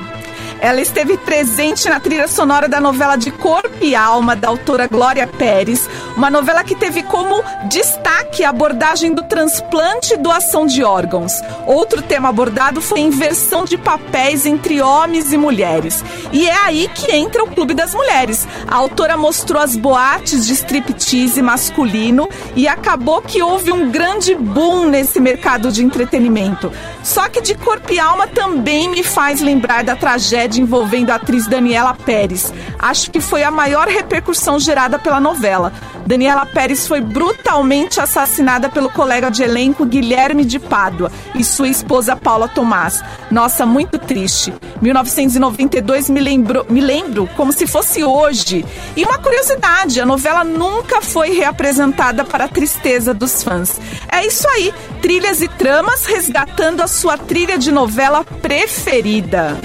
[0.62, 5.26] Ela esteve presente na trilha sonora da novela de Corpo e Alma, da autora Glória
[5.26, 11.34] Pérez, uma novela que teve como destaque a abordagem do transplante e doação de órgãos.
[11.66, 16.04] Outro tema abordado foi a inversão de papéis entre homens e mulheres.
[16.32, 18.48] E é aí que entra o Clube das Mulheres.
[18.68, 24.88] A autora mostrou as boates de striptease masculino e acabou que houve um grande boom
[24.88, 26.72] nesse mercado de entretenimento.
[27.04, 31.48] Só que de Corpo e Alma também me faz lembrar da tragédia envolvendo a atriz
[31.48, 32.54] Daniela Pérez.
[32.78, 35.74] Acho que foi a maior repercussão gerada pela novela.
[36.06, 42.16] Daniela Pérez foi brutalmente assassinada pelo colega de elenco Guilherme de Pádua e sua esposa
[42.16, 43.04] Paula Tomás.
[43.30, 44.54] Nossa, muito triste.
[44.82, 48.66] 1992 me lembro, me lembro como se fosse hoje.
[48.96, 53.80] E uma curiosidade, a novela nunca foi reapresentada para a tristeza dos fãs.
[54.12, 59.58] É isso aí, trilhas e tramas resgatando a sua trilha de novela preferida.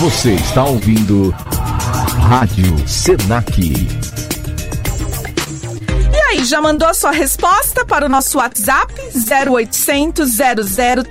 [0.00, 1.28] Você está ouvindo
[2.20, 3.60] Rádio Senac.
[6.10, 10.30] E aí, já mandou a sua resposta para o nosso WhatsApp 0800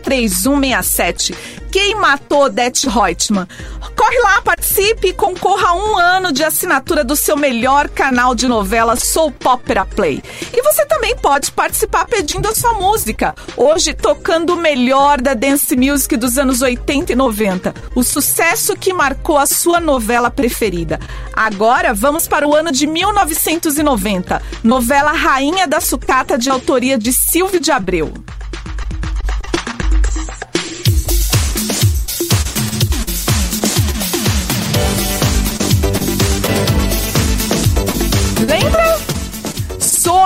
[0.02, 1.36] 003167?
[1.72, 3.48] Quem matou Odete Reutemann?
[3.96, 8.48] Corre lá, participe e concorra a um ano de assinatura do seu melhor canal de
[8.48, 10.24] novela Soap Opera Play.
[10.52, 13.36] E você também pode participar pedindo a sua música.
[13.56, 17.74] Hoje, tocando o melhor da dance music dos anos 80 e 90.
[17.94, 21.00] O sucesso que marcou a sua novela preferida.
[21.34, 24.42] Agora, vamos para o ano de 1990.
[24.64, 28.12] Novela Rainha da Sucata, de autoria de Silvio de Abreu.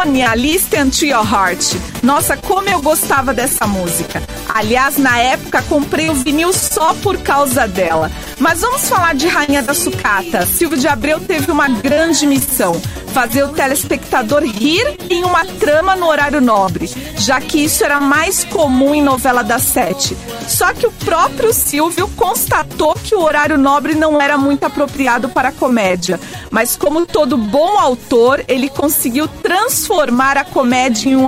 [0.04, 1.93] Sônia, Listen to Your Heart.
[2.04, 4.22] Nossa, como eu gostava dessa música.
[4.54, 8.12] Aliás, na época comprei o vinil só por causa dela.
[8.38, 10.46] Mas vamos falar de Rainha da Sucata.
[10.46, 12.80] Silvio de Abreu teve uma grande missão:
[13.14, 18.44] fazer o telespectador rir em uma trama no horário nobre, já que isso era mais
[18.44, 20.18] comum em novela das sete.
[20.48, 25.50] Só que o próprio Silvio constatou que o horário nobre não era muito apropriado para
[25.50, 26.20] a comédia.
[26.52, 31.28] Mas, como todo bom autor, ele conseguiu transformar a comédia em um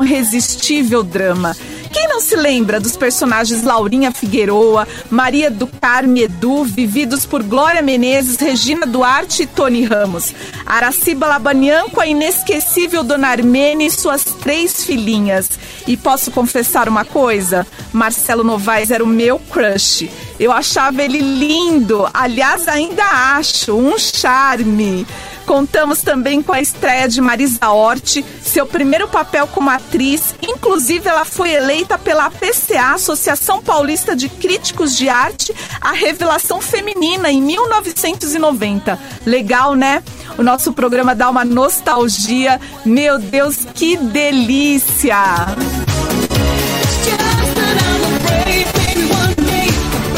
[0.66, 1.56] irresistível drama.
[1.94, 7.82] Quem não se lembra dos personagens Laurinha Figueroa, Maria do Carme Edu, vividos por Glória
[7.82, 10.34] Menezes, Regina Duarte e Tony Ramos?
[10.66, 15.52] Araciba Labanian com a inesquecível Dona Armene e suas três filhinhas.
[15.88, 17.66] E posso confessar uma coisa?
[17.94, 20.10] Marcelo Novaes era o meu crush.
[20.38, 25.06] Eu achava ele lindo, aliás, ainda acho, um charme.
[25.46, 30.34] Contamos também com a estreia de Marisa Hort, seu primeiro papel como atriz.
[30.42, 37.32] Inclusive, ela foi eleita pela PCA, Associação Paulista de Críticos de Arte, a revelação feminina
[37.32, 39.00] em 1990.
[39.26, 40.04] Legal, né?
[40.38, 42.60] O nosso programa dá uma nostalgia.
[42.84, 45.16] Meu Deus, que delícia!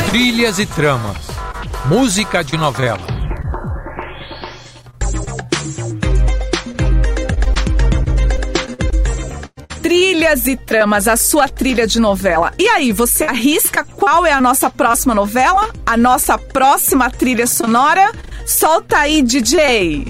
[0.10, 1.18] Trilhas e tramas.
[1.86, 3.17] Música de novela.
[10.28, 12.54] E tramas, a sua trilha de novela.
[12.60, 15.70] E aí, você arrisca qual é a nossa próxima novela?
[15.86, 18.12] A nossa próxima trilha sonora?
[18.46, 20.06] Solta aí, DJ!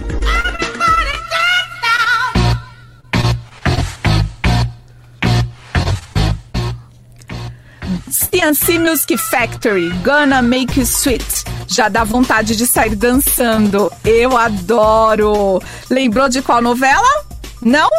[8.10, 11.46] CNC Music Factory, Gonna Make You Sweet.
[11.68, 13.92] Já dá vontade de sair dançando.
[14.04, 15.62] Eu adoro!
[15.92, 17.24] Lembrou de qual novela?
[17.62, 17.90] Não?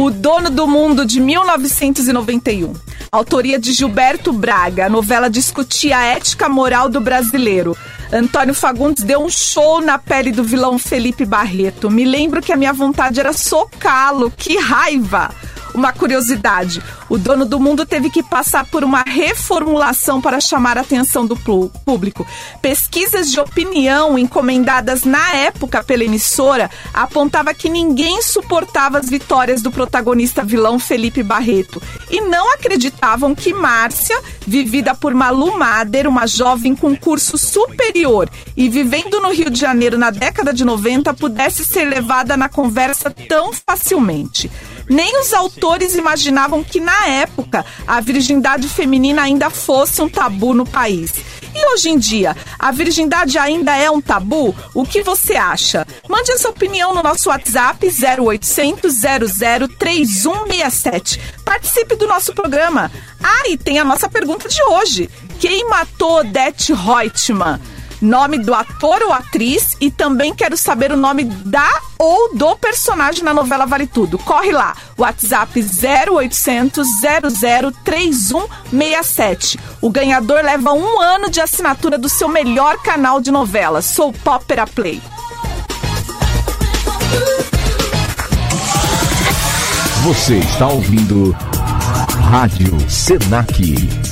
[0.00, 2.72] O Dono do Mundo de 1991.
[3.12, 4.86] Autoria de Gilberto Braga.
[4.86, 7.76] A novela discutia a ética moral do brasileiro.
[8.10, 11.90] Antônio Fagundes deu um show na pele do vilão Felipe Barreto.
[11.90, 14.32] Me lembro que a minha vontade era socá-lo.
[14.34, 15.34] Que raiva!
[15.74, 20.82] Uma curiosidade: o dono do mundo teve que passar por uma reformulação para chamar a
[20.82, 22.26] atenção do público.
[22.60, 29.70] Pesquisas de opinião encomendadas na época pela emissora apontava que ninguém suportava as vitórias do
[29.70, 36.74] protagonista vilão Felipe Barreto e não acreditavam que Márcia, vivida por Malu Mader, uma jovem
[36.74, 41.84] com curso superior e vivendo no Rio de Janeiro na década de 90, pudesse ser
[41.84, 44.50] levada na conversa tão facilmente.
[44.90, 50.66] Nem os autores imaginavam que na época a virgindade feminina ainda fosse um tabu no
[50.66, 51.12] país.
[51.54, 54.52] E hoje em dia, a virgindade ainda é um tabu?
[54.74, 55.86] O que você acha?
[56.08, 61.20] Mande a sua opinião no nosso WhatsApp 0800 00 3167.
[61.44, 62.90] Participe do nosso programa.
[63.22, 65.08] Ah, e tem a nossa pergunta de hoje.
[65.38, 67.60] Quem matou Odete Reutemann?
[68.00, 73.22] Nome do ator ou atriz e também quero saber o nome da ou do personagem
[73.22, 74.18] na novela Vale Tudo.
[74.18, 76.88] Corre lá, WhatsApp 0800
[77.84, 79.58] 003167.
[79.80, 84.66] O ganhador leva um ano de assinatura do seu melhor canal de novelas, Sou Popera
[84.66, 85.02] Play.
[90.02, 91.36] Você está ouvindo
[92.30, 94.09] Rádio Senac.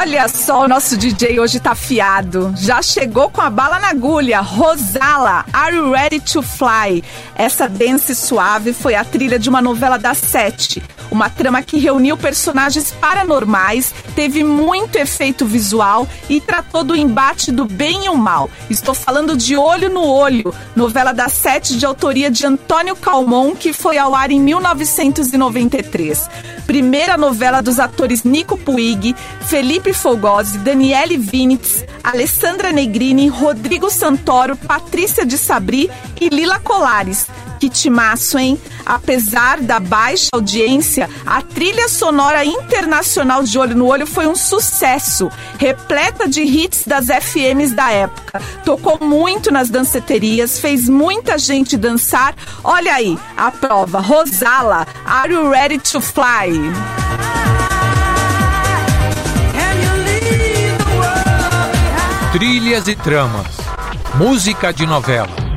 [0.00, 2.54] Olha só, o nosso DJ hoje tá fiado.
[2.56, 4.40] Já chegou com a bala na agulha.
[4.40, 7.04] Rosala, Are You Ready to Fly?
[7.34, 10.82] Essa dance suave foi a trilha de uma novela das sete.
[11.10, 17.64] Uma trama que reuniu personagens paranormais, teve muito efeito visual e tratou do embate do
[17.64, 18.48] bem e o mal.
[18.68, 23.72] Estou falando de Olho no Olho, novela das sete de autoria de Antônio Calmon, que
[23.72, 26.28] foi ao ar em 1993.
[26.66, 35.26] Primeira novela dos atores Nico Puig, Felipe Fogosi, Daniele Vinitz, Alessandra Negrini, Rodrigo Santoro, Patrícia
[35.26, 35.90] de Sabri
[36.20, 37.26] e Lila Colares.
[37.60, 38.58] Que timaço, hein?
[38.86, 45.30] Apesar da baixa audiência, a trilha sonora internacional de Olho no Olho foi um sucesso,
[45.58, 48.40] repleta de hits das FMs da época.
[48.64, 52.34] Tocou muito nas danceterias, fez muita gente dançar.
[52.64, 54.00] Olha aí, a prova.
[54.00, 56.72] Rosala, Are You Ready to Fly?
[62.32, 63.48] Trilhas e tramas.
[64.14, 65.49] Música de novela.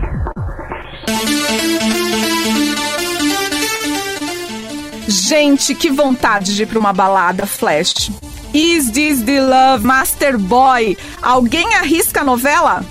[5.07, 8.11] Gente, que vontade de ir pra uma balada flash.
[8.53, 10.97] Is This The Love, Master Boy?
[11.21, 12.85] Alguém arrisca a novela?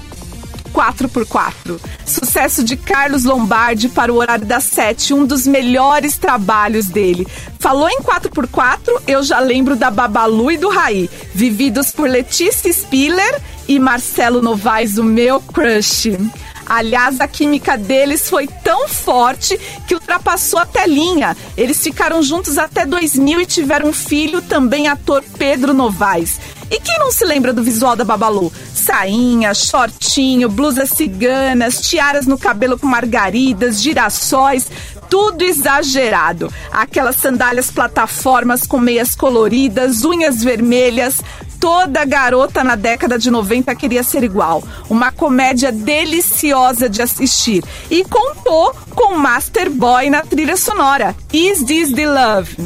[0.72, 1.78] 4x4.
[2.04, 7.26] Sucesso de Carlos Lombardi para o horário das 7, um dos melhores trabalhos dele.
[7.58, 13.40] Falou em 4x4, eu já lembro da Babalu e do Raí, vividos por Letícia Spiller
[13.68, 16.18] e Marcelo Novaes, o meu crush.
[16.66, 21.36] Aliás, a química deles foi tão forte que ultrapassou a telinha.
[21.56, 26.40] Eles ficaram juntos até 2000 e tiveram um filho, também ator Pedro Novaes.
[26.70, 28.50] E quem não se lembra do visual da Babalu?
[28.74, 34.68] Sainha, shortinho, blusas ciganas, tiaras no cabelo com margaridas, girassóis,
[35.10, 36.50] tudo exagerado.
[36.70, 41.20] Aquelas sandálias plataformas com meias coloridas, unhas vermelhas.
[41.62, 44.64] Toda garota na década de 90 queria ser igual.
[44.90, 47.62] Uma comédia deliciosa de assistir.
[47.88, 51.14] E contou com Master Boy na trilha sonora.
[51.32, 52.56] Is This the Love?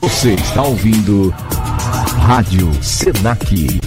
[0.00, 1.32] Você está ouvindo
[2.18, 3.80] Rádio Senac.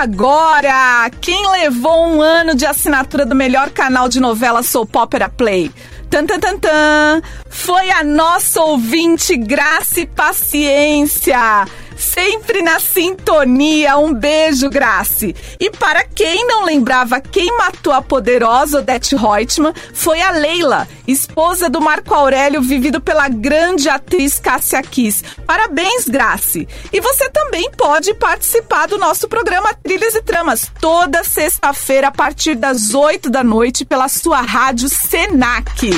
[0.00, 1.10] Agora!
[1.20, 5.70] Quem levou um ano de assinatura do melhor canal de novela Soap Opera Play?
[6.08, 7.22] Tan, tan, tan, tan.
[7.50, 11.66] Foi a nossa ouvinte Graça e Paciência.
[12.00, 13.98] Sempre na sintonia.
[13.98, 15.36] Um beijo, Grace.
[15.60, 21.68] E para quem não lembrava quem matou a poderosa Odette Reutemann, foi a Leila, esposa
[21.68, 25.22] do Marco Aurélio, vivido pela grande atriz Cássia Kiss.
[25.46, 26.66] Parabéns, Grace.
[26.92, 32.54] E você também pode participar do nosso programa Trilhas e Tramas, toda sexta-feira, a partir
[32.54, 35.90] das 8 da noite, pela sua rádio Senac.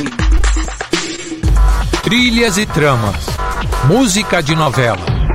[2.02, 3.24] Trilhas e tramas.
[3.86, 5.31] Música de novela.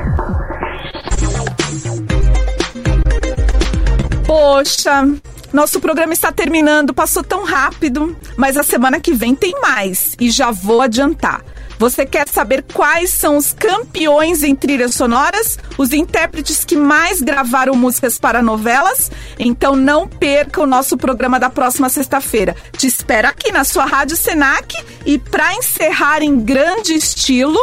[4.50, 5.06] Poxa,
[5.52, 10.30] nosso programa está terminando, passou tão rápido, mas a semana que vem tem mais e
[10.30, 11.44] já vou adiantar.
[11.78, 15.58] Você quer saber quais são os campeões em trilhas sonoras?
[15.76, 19.10] Os intérpretes que mais gravaram músicas para novelas?
[19.38, 22.56] Então não perca o nosso programa da próxima sexta-feira.
[22.72, 24.74] Te espero aqui na sua Rádio Senac
[25.04, 27.60] e para encerrar em grande estilo,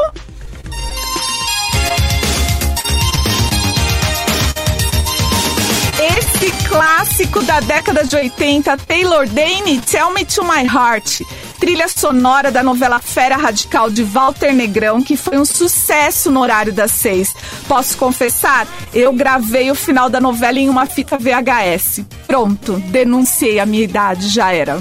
[6.05, 11.21] esse clássico da década de 80, Taylor Dane, Tell Me to My Heart.
[11.59, 16.71] Trilha sonora da novela Fera Radical de Walter Negrão, que foi um sucesso no horário
[16.71, 17.33] das seis.
[17.67, 18.67] Posso confessar?
[18.93, 22.05] Eu gravei o final da novela em uma fita VHS.
[22.27, 24.79] Pronto, denunciei a minha idade, já era.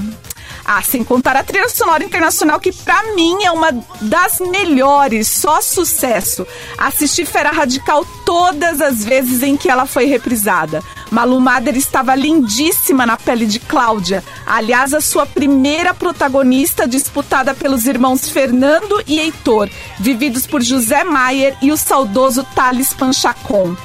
[0.64, 5.60] Ah, sem contar a trilha sonora internacional, que pra mim é uma das melhores, só
[5.60, 6.46] sucesso.
[6.78, 10.82] Assisti Fera Radical todas as vezes em que ela foi reprisada.
[11.10, 14.24] Malu Mader estava lindíssima na pele de Cláudia.
[14.46, 19.68] Aliás, a sua primeira protagonista, disputada pelos irmãos Fernando e Heitor,
[20.00, 23.76] vividos por José Maier e o saudoso Thales Panchacon.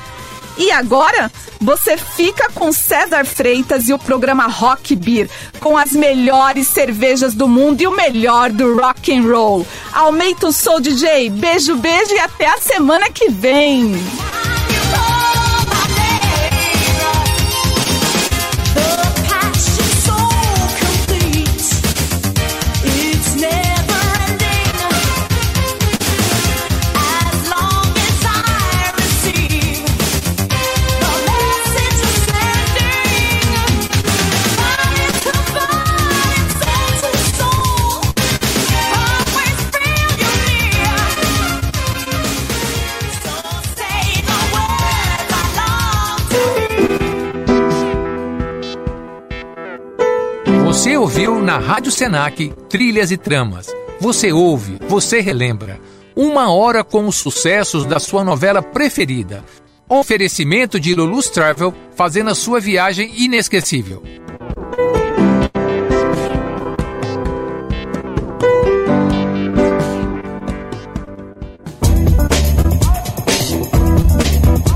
[0.60, 1.32] E agora,
[1.62, 5.30] você fica com César Freitas e o programa Rock Beer,
[5.62, 9.66] com as melhores cervejas do mundo e o melhor do rock and roll.
[9.94, 13.94] Aumenta o Soul DJ, beijo, beijo e até a semana que vem.
[51.50, 53.76] Na Rádio Senac Trilhas e Tramas.
[54.00, 55.80] Você ouve, você relembra.
[56.16, 59.44] Uma hora com os sucessos da sua novela preferida.
[59.90, 64.04] Oferecimento de Lulus Travel, fazendo a sua viagem inesquecível.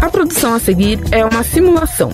[0.01, 2.11] A produção a seguir é uma simulação.